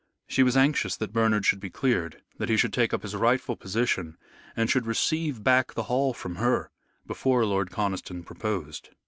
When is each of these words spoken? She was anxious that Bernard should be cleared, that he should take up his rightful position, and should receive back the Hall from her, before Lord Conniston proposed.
She 0.27 0.41
was 0.41 0.57
anxious 0.57 0.97
that 0.97 1.13
Bernard 1.13 1.45
should 1.45 1.59
be 1.59 1.69
cleared, 1.69 2.23
that 2.39 2.49
he 2.49 2.57
should 2.57 2.73
take 2.73 2.91
up 2.91 3.03
his 3.03 3.15
rightful 3.15 3.55
position, 3.55 4.17
and 4.55 4.67
should 4.67 4.87
receive 4.87 5.43
back 5.43 5.75
the 5.75 5.83
Hall 5.83 6.11
from 6.11 6.37
her, 6.37 6.71
before 7.05 7.45
Lord 7.45 7.69
Conniston 7.69 8.23
proposed. 8.23 8.89